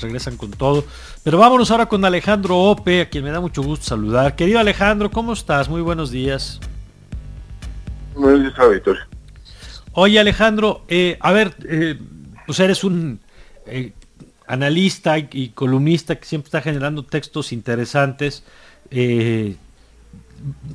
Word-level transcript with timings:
regresan 0.00 0.36
con 0.36 0.50
todo. 0.50 0.84
Pero 1.22 1.38
vámonos 1.38 1.70
ahora 1.70 1.86
con 1.86 2.04
Alejandro 2.04 2.58
Ope, 2.58 3.02
a 3.02 3.08
quien 3.08 3.24
me 3.24 3.30
da 3.30 3.40
mucho 3.40 3.62
gusto 3.62 3.84
saludar. 3.84 4.36
Querido 4.36 4.58
Alejandro, 4.58 5.10
¿cómo 5.10 5.32
estás? 5.32 5.68
Muy 5.68 5.80
buenos 5.80 6.10
días. 6.10 6.60
Buenos 8.14 8.40
días, 8.40 8.70
Victoria. 8.70 9.08
Oye 9.92 10.20
Alejandro, 10.20 10.82
eh, 10.88 11.16
a 11.20 11.32
ver, 11.32 11.56
eh, 11.68 11.98
pues 12.46 12.60
eres 12.60 12.84
un 12.84 13.18
eh, 13.66 13.92
analista 14.46 15.18
y, 15.18 15.48
columnista 15.48 16.14
que 16.16 16.24
siempre 16.24 16.46
está 16.46 16.60
generando 16.60 17.02
textos 17.04 17.52
interesantes. 17.52 18.44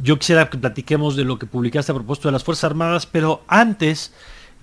yo 0.03 0.19
quisiera 0.19 0.49
que 0.49 0.57
platiquemos 0.57 1.15
de 1.15 1.23
lo 1.23 1.39
que 1.39 1.45
publicaste 1.45 1.91
a 1.91 1.95
propósito 1.95 2.27
de 2.27 2.33
las 2.33 2.43
Fuerzas 2.43 2.65
Armadas, 2.65 3.05
pero 3.05 3.43
antes 3.47 4.13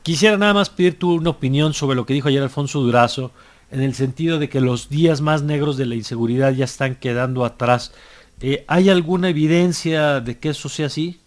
quisiera 0.02 0.36
nada 0.36 0.52
más 0.52 0.68
pedir 0.68 0.98
tu 0.98 1.14
una 1.14 1.30
opinión 1.30 1.72
sobre 1.72 1.96
lo 1.96 2.04
que 2.04 2.14
dijo 2.14 2.28
ayer 2.28 2.42
Alfonso 2.42 2.80
Durazo 2.80 3.32
en 3.70 3.82
el 3.82 3.94
sentido 3.94 4.38
de 4.38 4.48
que 4.48 4.60
los 4.60 4.88
días 4.88 5.20
más 5.20 5.42
negros 5.42 5.76
de 5.76 5.86
la 5.86 5.94
inseguridad 5.94 6.52
ya 6.52 6.64
están 6.64 6.96
quedando 6.96 7.44
atrás. 7.44 7.92
Eh, 8.40 8.64
¿Hay 8.68 8.88
alguna 8.90 9.28
evidencia 9.28 10.20
de 10.20 10.38
que 10.38 10.50
eso 10.50 10.68
sea 10.68 10.86
así? 10.86 11.20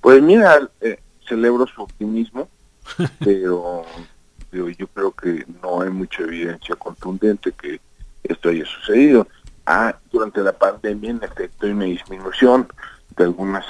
Pues 0.00 0.22
mira, 0.22 0.68
eh, 0.80 0.98
celebro 1.26 1.66
su 1.66 1.82
optimismo, 1.82 2.48
pero, 3.24 3.84
yo 4.52 4.86
creo 4.88 5.12
que 5.12 5.44
no 5.62 5.82
hay 5.82 5.90
mucha 5.90 6.22
evidencia 6.22 6.74
contundente 6.76 7.52
que 7.52 7.80
esto 8.22 8.48
haya 8.48 8.64
sucedido. 8.64 9.26
Ah, 9.66 9.94
durante 10.10 10.40
la 10.40 10.52
pandemia, 10.52 11.10
en 11.10 11.22
efecto, 11.22 11.66
hay 11.66 11.72
una 11.72 11.84
disminución 11.84 12.68
de 13.16 13.24
algunas 13.24 13.66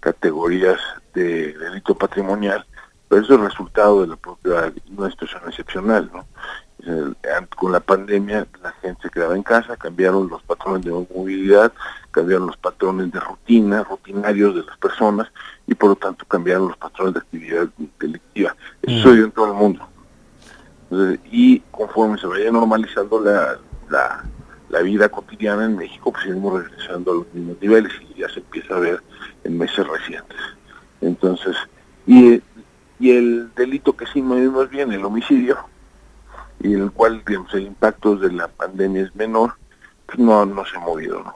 categorías 0.00 0.80
de 1.14 1.52
delito 1.52 1.94
patrimonial, 1.94 2.64
pero 3.08 3.22
eso 3.22 3.34
es 3.34 3.40
resultado 3.40 4.00
de 4.02 4.08
la 4.08 4.16
propia, 4.16 4.72
una 4.96 5.10
situación 5.10 5.42
excepcional, 5.46 6.10
¿no? 6.12 6.26
Con 7.56 7.72
la 7.72 7.80
pandemia 7.80 8.46
la 8.62 8.72
gente 8.80 9.02
se 9.02 9.10
quedaba 9.10 9.34
en 9.34 9.42
casa, 9.42 9.76
cambiaron 9.76 10.28
los 10.28 10.42
patrones 10.42 10.84
de 10.84 10.92
movilidad, 10.92 11.72
cambiaron 12.10 12.46
los 12.46 12.56
patrones 12.56 13.10
de 13.12 13.20
rutina, 13.20 13.82
rutinarios 13.82 14.54
de 14.54 14.62
las 14.62 14.76
personas 14.78 15.28
y 15.66 15.74
por 15.74 15.90
lo 15.90 15.96
tanto 15.96 16.24
cambiaron 16.26 16.68
los 16.68 16.76
patrones 16.76 17.14
de 17.14 17.20
actividad 17.20 17.68
delictiva. 17.98 18.56
Eso 18.82 18.96
mm. 18.96 19.02
sucedió 19.02 19.24
en 19.24 19.32
todo 19.32 19.46
el 19.46 19.54
mundo. 19.54 19.88
y 21.30 21.60
conforme 21.70 22.18
se 22.18 22.26
vaya 22.26 22.50
normalizando 22.50 23.20
la, 23.20 23.58
la, 24.70 24.82
vida 24.82 25.08
cotidiana 25.08 25.64
en 25.64 25.76
México, 25.76 26.12
pues 26.12 26.24
seguimos 26.24 26.62
regresando 26.62 27.12
a 27.12 27.14
los 27.16 27.34
mismos 27.34 27.56
niveles 27.60 27.92
y 28.00 28.20
ya 28.20 28.28
se 28.28 28.40
empieza 28.40 28.76
a 28.76 28.78
ver 28.78 29.02
en 29.44 29.58
meses 29.58 29.86
recientes. 29.86 30.38
Entonces, 31.00 31.56
y, 32.06 32.40
y 32.98 33.10
el 33.10 33.50
delito 33.54 33.94
que 33.94 34.06
sí 34.06 34.22
medimos 34.22 34.70
bien, 34.70 34.92
el 34.92 35.04
homicidio, 35.04 35.58
y 36.60 36.74
el 36.74 36.90
cual 36.90 37.22
el 37.26 37.62
impacto 37.62 38.16
de 38.16 38.32
la 38.32 38.48
pandemia 38.48 39.02
es 39.02 39.14
menor, 39.14 39.54
pues 40.06 40.18
no, 40.18 40.44
no 40.44 40.64
se 40.64 40.76
ha 40.76 40.80
movido. 40.80 41.22
¿no? 41.22 41.34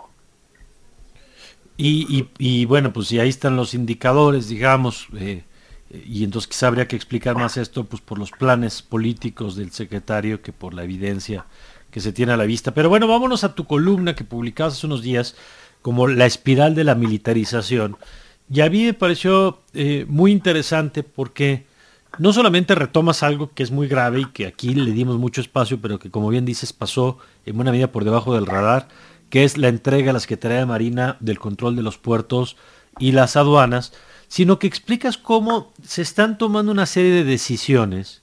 Y, 1.76 2.28
y, 2.38 2.64
bueno, 2.64 2.92
pues 2.92 3.08
si 3.08 3.18
ahí 3.18 3.28
están 3.28 3.56
los 3.56 3.74
indicadores, 3.74 4.48
digamos, 4.48 5.08
eh, 5.16 5.44
y 5.90 6.24
entonces 6.24 6.48
quizá 6.48 6.68
habría 6.68 6.88
que 6.88 6.96
explicar 6.96 7.36
más 7.36 7.56
esto 7.56 7.84
pues 7.84 8.00
por 8.00 8.18
los 8.18 8.30
planes 8.30 8.82
políticos 8.82 9.56
del 9.56 9.72
secretario 9.72 10.40
que 10.42 10.52
por 10.52 10.74
la 10.74 10.84
evidencia 10.84 11.44
que 11.90 12.00
se 12.00 12.12
tiene 12.12 12.32
a 12.32 12.36
la 12.36 12.44
vista. 12.44 12.72
Pero 12.72 12.88
bueno, 12.88 13.06
vámonos 13.06 13.44
a 13.44 13.54
tu 13.54 13.66
columna 13.66 14.14
que 14.14 14.24
publicabas 14.24 14.74
hace 14.74 14.86
unos 14.86 15.02
días 15.02 15.36
como 15.82 16.06
la 16.06 16.26
espiral 16.26 16.74
de 16.74 16.84
la 16.84 16.94
militarización. 16.94 17.96
Y 18.50 18.60
a 18.60 18.70
mí 18.70 18.84
me 18.84 18.94
pareció 18.94 19.60
eh, 19.74 20.06
muy 20.08 20.30
interesante 20.32 21.02
porque 21.02 21.66
no 22.18 22.32
solamente 22.32 22.74
retomas 22.74 23.22
algo 23.22 23.52
que 23.54 23.62
es 23.62 23.70
muy 23.70 23.88
grave 23.88 24.20
y 24.20 24.24
que 24.26 24.46
aquí 24.46 24.74
le 24.74 24.92
dimos 24.92 25.18
mucho 25.18 25.40
espacio, 25.40 25.80
pero 25.80 25.98
que 25.98 26.10
como 26.10 26.28
bien 26.28 26.44
dices 26.44 26.72
pasó 26.72 27.18
en 27.46 27.56
buena 27.56 27.70
medida 27.70 27.92
por 27.92 28.04
debajo 28.04 28.34
del 28.34 28.46
radar, 28.46 28.88
que 29.30 29.44
es 29.44 29.56
la 29.56 29.68
entrega 29.68 30.10
a 30.10 30.12
la 30.12 30.20
Secretaría 30.20 30.58
de 30.58 30.66
Marina 30.66 31.16
del 31.20 31.38
control 31.38 31.74
de 31.76 31.82
los 31.82 31.98
puertos 31.98 32.56
y 32.98 33.12
las 33.12 33.36
aduanas, 33.36 33.92
sino 34.28 34.58
que 34.58 34.66
explicas 34.66 35.16
cómo 35.16 35.72
se 35.82 36.02
están 36.02 36.38
tomando 36.38 36.72
una 36.72 36.86
serie 36.86 37.12
de 37.12 37.24
decisiones 37.24 38.22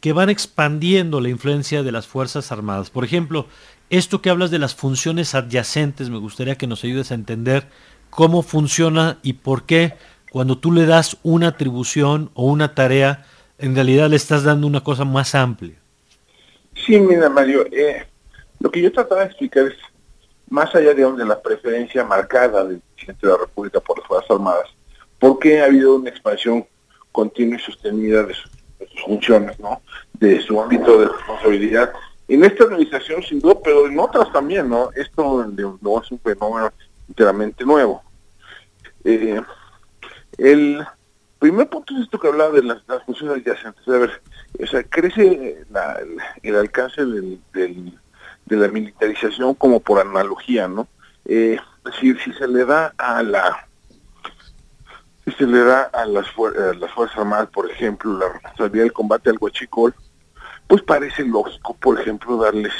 que 0.00 0.12
van 0.12 0.30
expandiendo 0.30 1.20
la 1.20 1.28
influencia 1.28 1.84
de 1.84 1.92
las 1.92 2.08
Fuerzas 2.08 2.50
Armadas. 2.50 2.90
Por 2.90 3.04
ejemplo, 3.04 3.46
esto 3.88 4.20
que 4.20 4.30
hablas 4.30 4.50
de 4.50 4.58
las 4.58 4.74
funciones 4.74 5.36
adyacentes, 5.36 6.10
me 6.10 6.18
gustaría 6.18 6.56
que 6.56 6.66
nos 6.66 6.82
ayudes 6.82 7.12
a 7.12 7.14
entender 7.14 7.68
cómo 8.10 8.42
funciona 8.42 9.18
y 9.22 9.34
por 9.34 9.64
qué 9.64 9.94
cuando 10.32 10.56
tú 10.56 10.72
le 10.72 10.86
das 10.86 11.18
una 11.22 11.48
atribución 11.48 12.30
o 12.32 12.46
una 12.46 12.74
tarea, 12.74 13.26
en 13.58 13.74
realidad 13.74 14.08
le 14.08 14.16
estás 14.16 14.44
dando 14.44 14.66
una 14.66 14.82
cosa 14.82 15.04
más 15.04 15.34
amplia. 15.34 15.74
Sí, 16.74 16.98
mira 16.98 17.28
Mario, 17.28 17.66
eh, 17.70 18.06
lo 18.58 18.70
que 18.70 18.80
yo 18.80 18.90
trataba 18.90 19.20
de 19.20 19.26
explicar 19.26 19.66
es, 19.66 19.74
más 20.48 20.74
allá 20.74 20.94
digamos, 20.94 21.18
de 21.18 21.26
la 21.26 21.38
preferencia 21.38 22.02
marcada 22.02 22.64
del 22.64 22.80
presidente 22.94 23.26
de 23.26 23.32
la 23.34 23.40
República 23.40 23.80
por 23.80 23.98
las 23.98 24.08
Fuerzas 24.08 24.30
Armadas, 24.30 24.70
¿por 25.18 25.38
qué 25.38 25.60
ha 25.60 25.66
habido 25.66 25.96
una 25.96 26.08
expansión 26.08 26.64
continua 27.12 27.58
y 27.58 27.60
sostenida 27.60 28.22
de, 28.22 28.32
sus 28.32 29.02
funciones, 29.04 29.60
¿no? 29.60 29.82
de 30.14 30.40
su 30.40 30.58
ámbito 30.58 30.98
de 30.98 31.08
responsabilidad? 31.08 31.92
En 32.26 32.42
esta 32.42 32.64
organización 32.64 33.22
sin 33.22 33.38
duda, 33.38 33.56
pero 33.62 33.86
en 33.86 33.98
otras 34.00 34.32
también, 34.32 34.70
¿no? 34.70 34.88
Esto 34.96 35.46
no 35.82 36.02
es 36.02 36.10
un 36.10 36.18
fenómeno 36.20 36.72
enteramente 37.06 37.66
nuevo. 37.66 38.02
Eh, 39.04 39.38
el 40.38 40.84
primer 41.38 41.68
punto 41.68 41.94
es 41.94 42.04
esto 42.04 42.18
que 42.18 42.28
hablaba 42.28 42.52
de 42.52 42.62
las, 42.62 42.82
funciones 43.04 43.36
adyacentes. 43.36 43.86
A 43.88 43.98
ver, 43.98 44.22
o 44.62 44.66
sea, 44.66 44.82
crece 44.84 45.64
el, 46.42 46.56
alcance 46.56 47.04
del, 47.04 47.40
de 48.46 48.56
la 48.56 48.68
militarización 48.68 49.54
como 49.54 49.80
por 49.80 50.00
analogía, 50.00 50.68
¿no? 50.68 50.88
Eh, 51.24 51.58
es 51.84 51.92
decir, 51.92 52.18
si 52.22 52.32
se 52.32 52.46
le 52.46 52.64
da 52.64 52.94
a 52.96 53.22
la 53.22 53.66
si 55.24 55.30
se 55.32 55.46
le 55.46 55.60
da 55.60 55.82
a 55.82 56.04
las, 56.04 56.26
las 56.80 56.90
Fuerzas 56.92 57.18
Armadas, 57.18 57.48
por 57.50 57.70
ejemplo, 57.70 58.18
la 58.18 58.28
responsabilidad 58.28 58.84
del 58.84 58.92
combate 58.92 59.30
al 59.30 59.38
huachicol, 59.40 59.94
pues 60.66 60.82
parece 60.82 61.24
lógico, 61.24 61.74
por 61.74 62.00
ejemplo, 62.00 62.36
darles 62.36 62.72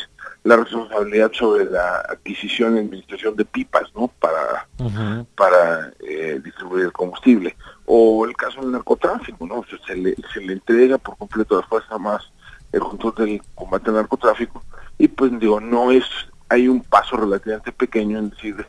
la 0.45 0.57
responsabilidad 0.57 1.31
sobre 1.33 1.67
la 1.67 1.99
adquisición 2.09 2.77
y 2.77 2.81
administración 2.81 3.37
de 3.37 3.45
pipas, 3.45 3.85
¿no? 3.95 4.09
Para, 4.09 4.67
para 5.37 5.93
eh, 6.01 6.41
distribuir 6.43 6.87
el 6.87 6.93
combustible. 6.93 7.57
O 7.87 8.25
el 8.25 8.35
caso 8.37 8.61
del 8.61 8.73
narcotráfico, 8.73 9.47
¿no? 9.47 9.65
se, 9.87 9.97
le, 9.97 10.17
se 10.33 10.41
le 10.41 10.55
entrega 10.55 10.99
por 10.99 11.17
completo 11.17 11.57
a 11.57 11.61
las 11.61 11.69
fuerzas 11.69 12.01
más 12.01 12.33
el 12.73 12.81
control 12.81 13.15
del 13.17 13.43
combate 13.55 13.91
al 13.91 13.97
narcotráfico 13.97 14.63
y 14.99 15.09
pues 15.09 15.39
digo, 15.39 15.61
no 15.61 15.91
es, 15.91 16.05
hay 16.49 16.69
un 16.69 16.81
paso 16.81 17.17
relativamente 17.17 17.73
pequeño 17.73 18.19
en 18.19 18.31
decir 18.31 18.67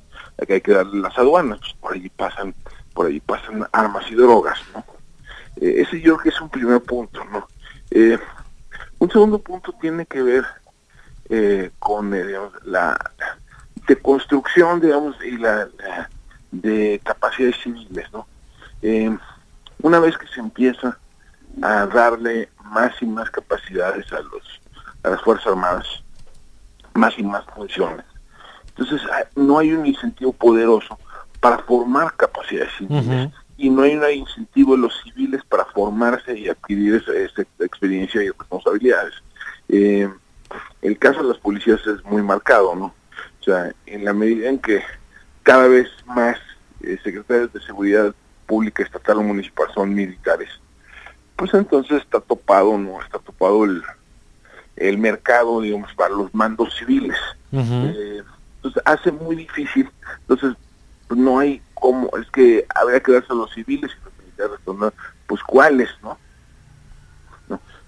que 0.48 0.54
hay 0.56 0.62
que 0.62 0.74
darle 0.74 1.00
las 1.00 1.18
aduanas, 1.18 1.60
pues, 1.60 1.74
por 1.74 1.94
allí 1.94 2.10
pasan, 2.10 2.56
por 2.94 3.06
allí 3.06 3.20
pasan 3.20 3.68
armas 3.72 4.06
y 4.10 4.16
drogas, 4.16 4.60
¿no? 4.74 4.84
Eh, 5.58 5.82
ese 5.82 6.02
yo 6.02 6.16
creo 6.16 6.18
que 6.18 6.30
es 6.30 6.42
un 6.42 6.50
primer 6.50 6.82
punto, 6.82 7.24
¿no? 7.26 7.48
Eh, 7.92 8.18
un 8.98 9.12
segundo 9.12 9.40
punto 9.40 9.74
tiene 9.80 10.06
que 10.06 10.24
ver 10.24 10.44
eh, 11.30 11.72
con 11.80 12.14
eh, 12.14 12.26
la 12.66 12.98
de 13.88 14.02
construcción, 14.02 14.80
digamos, 14.80 15.16
y 15.24 15.38
la, 15.38 15.68
de 16.52 17.02
capacidades 17.04 17.58
civiles, 17.62 18.08
¿no? 18.14 18.28
Eh, 18.82 19.16
una 19.82 20.00
vez 20.00 20.18
que 20.18 20.28
se 20.28 20.40
empieza 20.40 20.98
a 21.62 21.86
darle 21.88 22.50
más 22.64 22.94
y 23.02 23.06
más 23.06 23.30
capacidades 23.30 24.12
a 24.14 24.20
los 24.22 24.62
a 25.04 25.10
las 25.10 25.22
fuerzas 25.22 25.48
armadas, 25.48 25.86
más 26.94 27.18
y 27.18 27.24
más 27.24 27.44
funciones. 27.54 28.06
Entonces 28.70 29.02
ah, 29.12 29.26
no 29.36 29.60
hay 29.60 29.74
un 29.74 29.86
incentivo 29.86 30.32
poderoso 30.32 30.98
para 31.42 31.60
formar 31.60 32.16
capacidades 32.16 32.72
civiles 32.78 33.30
y 33.58 33.70
no 33.70 33.84
hay 33.84 33.96
un 33.96 34.10
incentivo 34.12 34.76
de 34.76 34.82
los 34.82 34.94
civiles 35.04 35.42
para 35.46 35.66
formarse 35.66 36.38
y 36.38 36.48
adquirir 36.48 36.96
esa, 36.96 37.42
experiencia 37.60 38.24
y 38.24 38.30
responsabilidades. 38.30 39.14
Eh, 39.68 40.10
el 40.84 41.00
caso 41.00 41.24
de 41.24 41.30
las 41.30 41.38
policías 41.38 41.80
es 41.88 42.04
muy 42.04 42.22
marcado, 42.22 42.76
¿no? 42.76 42.94
O 43.40 43.44
sea, 43.44 43.74
en 43.86 44.04
la 44.04 44.14
medida 44.14 44.50
en 44.50 44.60
que 44.60 44.84
cada 45.42 45.68
vez 45.68 45.88
más 46.06 46.38
eh, 46.82 46.98
secretarios 47.04 47.52
de 47.54 47.62
seguridad 47.62 48.14
pública, 48.46 48.84
estatal 48.84 49.18
o 49.18 49.24
municipal 49.24 49.68
son 49.74 49.94
militares, 49.94 50.50
pues 51.38 51.54
entonces 51.54 52.02
está 52.02 52.20
topado, 52.20 52.78
¿no? 52.78 53.02
Está 53.02 53.18
topado 53.20 53.64
el, 53.64 53.82
el 54.76 54.98
mercado, 54.98 55.62
digamos, 55.62 55.94
para 55.94 56.14
los 56.14 56.34
mandos 56.36 56.76
civiles. 56.78 57.18
Eh, 57.54 58.22
entonces 58.58 58.82
hace 58.86 59.12
muy 59.12 59.36
difícil, 59.38 59.90
entonces 60.22 60.56
pues 61.08 61.20
no 61.20 61.40
hay 61.40 61.62
cómo, 61.76 62.10
es 62.18 62.30
que 62.32 62.66
habría 62.76 63.00
que 63.00 63.12
darse 63.14 63.32
a 63.32 63.36
los 63.36 63.54
civiles 63.54 63.92
y 63.92 64.06
los 64.06 64.14
militares, 64.18 64.94
pues 65.28 65.42
cuáles, 65.44 65.90
¿no? 66.02 66.18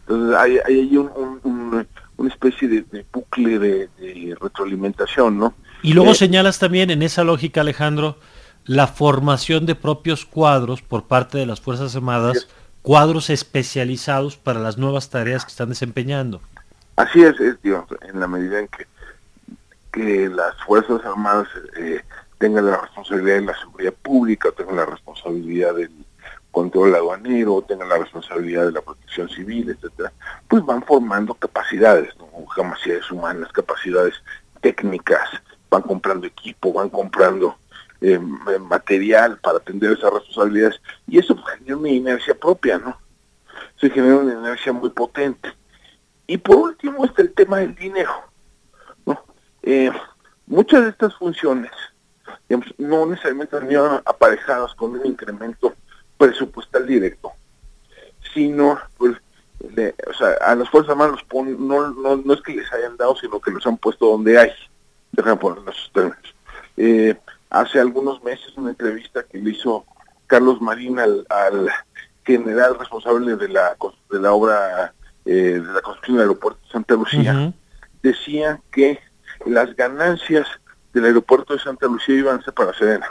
Entonces 0.07 0.37
hay, 0.37 0.59
hay 0.65 0.79
ahí 0.81 0.97
un 0.97 1.87
una 2.25 2.33
especie 2.33 2.67
de, 2.67 3.05
bucle 3.11 3.59
de, 3.59 4.37
retroalimentación, 4.39 5.37
¿no? 5.37 5.53
Y 5.81 5.93
luego 5.93 6.11
eh, 6.11 6.15
señalas 6.15 6.59
también 6.59 6.89
en 6.89 7.01
esa 7.03 7.23
lógica, 7.23 7.61
Alejandro, 7.61 8.17
la 8.65 8.87
formación 8.87 9.65
de 9.65 9.75
propios 9.75 10.25
cuadros 10.25 10.81
por 10.81 11.05
parte 11.05 11.37
de 11.37 11.45
las 11.45 11.61
Fuerzas 11.61 11.95
Armadas, 11.95 12.47
cuadros 12.81 13.29
especializados 13.29 14.37
para 14.37 14.59
las 14.59 14.77
nuevas 14.77 15.09
tareas 15.09 15.45
que 15.45 15.49
están 15.49 15.69
desempeñando. 15.69 16.41
Así 16.95 17.21
es, 17.21 17.39
es 17.39 17.57
en 17.63 18.19
la 18.19 18.27
medida 18.27 18.59
en 18.59 18.67
que, 18.69 18.87
que 19.91 20.29
las 20.29 20.55
Fuerzas 20.65 21.03
Armadas 21.05 21.47
eh, 21.77 22.01
tengan 22.39 22.65
la 22.65 22.81
responsabilidad 22.81 23.35
de 23.35 23.45
la 23.45 23.59
seguridad 23.59 23.93
pública, 23.93 24.49
tengan 24.57 24.77
la 24.77 24.85
responsabilidad 24.85 25.75
del 25.75 25.91
control 26.55 26.95
aduanero, 26.95 27.61
tengan 27.67 27.89
la 27.89 27.97
responsabilidad 27.97 28.67
de 28.67 28.71
la 28.71 28.81
protección 28.81 29.27
civil, 29.27 29.69
etcétera, 29.69 30.13
pues 30.47 30.65
van 30.65 30.81
formando 30.83 31.33
capacidades, 31.33 32.15
¿no? 32.17 32.27
capacidades 32.45 33.11
humanas, 33.11 33.51
capacidades 33.51 34.13
técnicas, 34.61 35.29
van 35.69 35.81
comprando 35.81 36.25
equipo, 36.25 36.71
van 36.71 36.89
comprando 36.89 37.57
eh, 37.99 38.17
material 38.17 39.37
para 39.39 39.57
atender 39.57 39.91
esas 39.91 40.13
responsabilidades 40.13 40.79
y 41.07 41.19
eso 41.19 41.35
genera 41.35 41.75
una 41.75 41.89
inercia 41.89 42.33
propia, 42.33 42.77
¿no? 42.77 42.97
Se 43.75 43.89
genera 43.89 44.15
una 44.15 44.33
inercia 44.35 44.71
muy 44.71 44.91
potente. 44.91 45.49
Y 46.25 46.37
por 46.37 46.55
último 46.55 47.03
está 47.03 47.21
el 47.21 47.33
tema 47.33 47.57
del 47.57 47.75
dinero. 47.75 48.13
¿no? 49.05 49.21
Eh, 49.61 49.91
muchas 50.47 50.83
de 50.83 50.89
estas 50.89 51.13
funciones 51.15 51.71
no 52.77 53.05
necesariamente 53.05 53.59
venían 53.59 54.01
aparejadas 54.05 54.73
con 54.75 54.91
un 54.91 55.05
incremento 55.05 55.75
presupuestal 56.17 56.85
directo, 56.85 57.31
sino 58.33 58.79
pues, 58.97 59.17
o 59.61 60.13
sea, 60.13 60.29
a 60.45 60.55
las 60.55 60.69
Fuerzas 60.69 60.91
Armadas 60.91 61.21
no, 61.31 61.91
no, 61.91 62.17
no, 62.17 62.33
es 62.33 62.41
que 62.41 62.55
les 62.55 62.71
hayan 62.73 62.97
dado, 62.97 63.15
sino 63.15 63.39
que 63.39 63.51
los 63.51 63.65
han 63.65 63.77
puesto 63.77 64.07
donde 64.07 64.37
hay. 64.37 64.51
Déjame 65.11 65.37
poner 65.37 65.63
esos 65.69 65.91
términos. 65.93 66.35
Eh, 66.77 67.15
hace 67.49 67.79
algunos 67.79 68.23
meses 68.23 68.53
una 68.57 68.71
entrevista 68.71 69.23
que 69.23 69.37
le 69.37 69.51
hizo 69.51 69.85
Carlos 70.27 70.61
Marín 70.61 70.99
al, 70.99 71.25
general 72.25 72.77
responsable 72.79 73.35
de 73.35 73.49
la, 73.49 73.77
de 74.09 74.19
la 74.19 74.33
obra 74.33 74.93
eh, 75.25 75.59
de 75.59 75.73
la 75.73 75.81
construcción 75.81 76.17
del 76.17 76.27
aeropuerto 76.27 76.59
de 76.65 76.71
Santa 76.71 76.95
Lucía, 76.95 77.53
decía 78.01 78.59
que 78.71 78.99
las 79.45 79.75
ganancias 79.75 80.47
del 80.93 81.05
aeropuerto 81.05 81.53
de 81.53 81.59
Santa 81.59 81.87
Lucía 81.87 82.15
iban 82.15 82.39
a 82.39 82.43
ser 82.43 82.53
para 82.53 82.73
Sedena. 82.73 83.07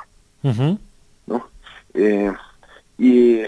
¿no? 1.27 1.49
Eh, 1.95 2.33
y, 2.99 3.43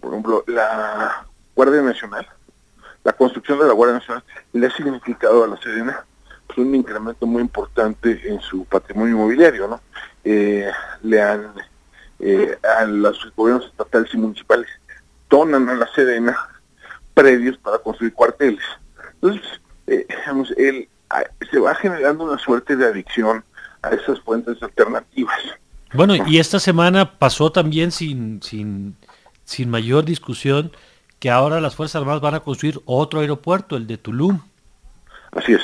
por 0.00 0.12
ejemplo, 0.12 0.44
la 0.46 1.26
Guardia 1.54 1.82
Nacional, 1.82 2.26
la 3.04 3.12
construcción 3.12 3.58
de 3.58 3.66
la 3.66 3.72
Guardia 3.72 3.98
Nacional 3.98 4.24
le 4.52 4.66
ha 4.66 4.70
significado 4.70 5.44
a 5.44 5.48
la 5.48 5.56
Sedena 5.56 6.04
pues, 6.46 6.58
un 6.58 6.74
incremento 6.74 7.26
muy 7.26 7.42
importante 7.42 8.20
en 8.24 8.40
su 8.40 8.64
patrimonio 8.64 9.14
inmobiliario, 9.14 9.68
¿no? 9.68 9.80
Eh, 10.24 10.70
le 11.02 11.20
han, 11.20 11.52
eh, 12.20 12.58
a 12.78 12.84
los 12.84 13.32
gobiernos 13.34 13.66
estatales 13.66 14.12
y 14.14 14.18
municipales 14.18 14.68
donan 15.28 15.68
a 15.68 15.74
la 15.74 15.88
Sedena 15.94 16.36
predios 17.14 17.56
para 17.58 17.78
construir 17.78 18.12
cuarteles. 18.12 18.64
Entonces, 19.14 19.60
eh, 19.86 20.06
él, 20.56 20.88
se 21.50 21.58
va 21.58 21.74
generando 21.74 22.24
una 22.24 22.38
suerte 22.38 22.76
de 22.76 22.86
adicción 22.86 23.44
a 23.82 23.90
esas 23.90 24.20
fuentes 24.20 24.62
alternativas. 24.62 25.40
Bueno, 25.94 26.14
y 26.26 26.38
esta 26.38 26.58
semana 26.58 27.18
pasó 27.18 27.52
también 27.52 27.92
sin, 27.92 28.42
sin, 28.42 28.96
sin 29.44 29.68
mayor 29.68 30.04
discusión 30.04 30.72
que 31.18 31.30
ahora 31.30 31.60
las 31.60 31.76
Fuerzas 31.76 32.00
Armadas 32.00 32.22
van 32.22 32.34
a 32.34 32.40
construir 32.40 32.80
otro 32.86 33.20
aeropuerto, 33.20 33.76
el 33.76 33.86
de 33.86 33.98
Tulum. 33.98 34.40
Así 35.32 35.52
es. 35.52 35.62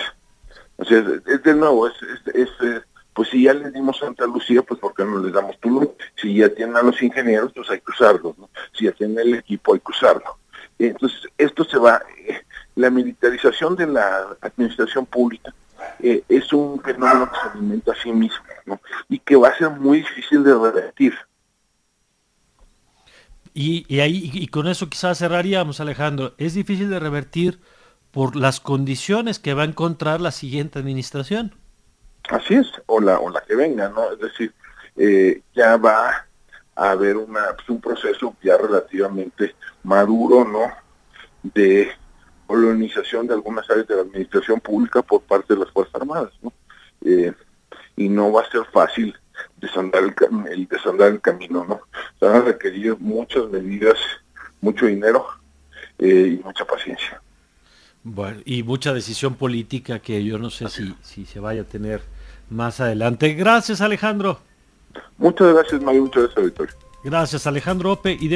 Así 0.79 0.95
es, 0.95 1.05
es 1.27 1.43
de 1.43 1.55
nuevo, 1.55 1.89
es, 1.89 1.95
es, 2.35 2.49
eh, 2.63 2.81
pues 3.13 3.31
si 3.31 3.43
ya 3.43 3.55
les 3.55 3.73
dimos 3.73 3.99
Santa 3.99 4.27
Lucía, 4.27 4.63
pues 4.63 4.79
¿por 4.79 4.95
qué 4.95 5.05
no 5.05 5.19
les 5.19 5.33
damos 5.33 5.59
Tulum? 5.59 5.89
Si 6.15 6.37
ya 6.37 6.49
tienen 6.51 6.77
a 6.77 6.83
los 6.83 7.03
ingenieros, 7.03 7.53
pues 7.53 7.69
hay 7.71 7.81
que 7.81 7.91
usarlos, 7.91 8.39
¿no? 8.39 8.49
Si 8.73 8.85
ya 8.85 8.93
tienen 8.93 9.19
el 9.19 9.35
equipo, 9.35 9.75
hay 9.75 9.81
que 9.81 9.91
usarlo. 9.91 10.39
Entonces, 10.79 11.23
esto 11.37 11.65
se 11.65 11.79
va, 11.79 12.01
eh, 12.29 12.43
la 12.77 12.91
militarización 12.91 13.75
de 13.75 13.89
la 13.89 14.37
administración 14.41 15.05
pública 15.07 15.53
eh, 16.01 16.23
es 16.29 16.53
un 16.53 16.81
fenómeno 16.81 17.31
que 17.31 17.37
se 17.37 17.49
alimenta 17.53 17.93
a 17.93 18.03
sí 18.03 18.13
mismo, 18.13 18.45
¿no? 18.67 18.81
Y 19.09 19.19
que 19.19 19.37
va 19.37 19.49
a 19.49 19.59
ser 19.59 19.71
muy 19.71 19.99
difícil 19.99 20.45
de 20.45 20.53
revertir. 20.53 21.15
Y, 23.55 23.99
ahí, 23.99 24.31
y 24.33 24.47
con 24.49 24.69
eso 24.69 24.89
quizás 24.89 25.19
cerraríamos, 25.19 25.81
Alejandro. 25.81 26.35
Es 26.39 26.55
difícil 26.55 26.91
de 26.91 27.01
revertir 27.01 27.59
por 28.13 28.37
las 28.37 28.61
condiciones 28.61 29.41
que 29.41 29.55
va 29.55 29.63
a 29.63 29.67
encontrar 29.67 30.21
la 30.21 30.31
siguiente 30.31 30.79
administración. 30.79 31.55
Así 32.29 32.55
es, 32.55 32.71
o 32.87 33.01
la, 33.01 33.19
o 33.19 33.31
la 33.31 33.41
que 33.41 33.57
venga, 33.57 33.89
¿no? 33.89 34.13
Es 34.13 34.21
decir, 34.21 34.55
eh, 34.97 35.43
ya 35.55 35.77
va 35.77 36.27
a 36.77 36.91
haber 36.91 37.17
una, 37.17 37.41
pues, 37.57 37.69
un 37.69 37.81
proceso 37.81 38.37
ya 38.43 38.57
relativamente 38.57 39.55
maduro, 39.83 40.45
¿no? 40.45 40.71
De 41.43 41.91
colonización 42.49 43.27
de 43.27 43.35
algunas 43.35 43.69
áreas 43.71 43.87
de 43.87 43.95
la 43.95 44.03
administración 44.03 44.59
pública 44.59 45.03
por 45.03 45.21
parte 45.23 45.55
de 45.55 45.61
las 45.61 45.71
Fuerzas 45.71 45.95
Armadas, 45.95 46.33
¿no? 46.43 46.53
Eh, 47.05 47.33
y 47.97 48.09
no 48.09 48.33
va 48.33 48.43
a 48.43 48.51
ser 48.51 48.63
fácil 48.73 49.15
desandar 49.59 50.03
el, 50.03 50.15
el, 50.51 50.67
desandar 50.67 51.13
el 51.13 51.21
camino, 51.21 51.65
¿no? 51.69 51.83
Se 52.19 52.27
van 52.27 52.37
a 52.37 52.41
requerir 52.41 52.97
muchas 52.99 53.49
medidas, 53.51 53.97
mucho 54.63 54.87
dinero 54.87 55.27
eh, 55.99 56.39
y 56.39 56.43
mucha 56.43 56.65
paciencia. 56.65 57.21
Bueno, 58.03 58.41
y 58.47 58.63
mucha 58.63 58.95
decisión 58.95 59.35
política 59.35 59.99
que 59.99 60.25
yo 60.25 60.39
no 60.39 60.49
sé 60.49 60.69
si, 60.69 60.95
si 61.03 61.27
se 61.27 61.41
vaya 61.41 61.63
a 61.63 61.65
tener 61.65 62.01
más 62.49 62.81
adelante. 62.81 63.35
Gracias 63.35 63.83
Alejandro. 63.83 64.41
Muchas 65.19 65.53
gracias 65.53 65.83
Mario, 65.83 66.03
muchas 66.03 66.23
gracias 66.25 66.45
Victoria. 66.47 66.75
Gracias 67.05 67.47
Alejandro 67.47 67.93
Ope 67.93 68.17
y 68.19 68.29